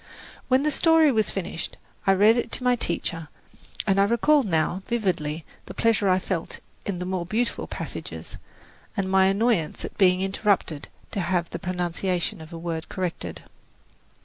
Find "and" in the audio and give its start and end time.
3.85-3.99, 8.97-9.07